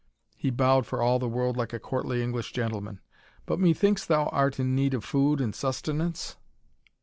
He 0.35 0.49
bowed 0.49 0.87
for 0.87 0.99
all 0.99 1.19
the 1.19 1.27
world 1.29 1.57
like 1.57 1.73
a 1.73 1.79
courtly 1.79 2.23
English 2.23 2.53
gentleman. 2.53 3.01
"But 3.45 3.59
methinks 3.59 4.03
thou 4.03 4.29
art 4.29 4.59
in 4.59 4.73
need 4.73 4.95
of 4.95 5.03
food 5.05 5.39
and 5.39 5.53
sustenance?" 5.53 6.37